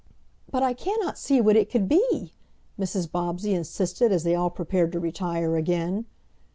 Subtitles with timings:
[0.49, 2.33] "But I cannot see what it could be!"
[2.79, 3.11] Mrs.
[3.11, 6.05] Bobbsey insisted, as they all prepared to retire again.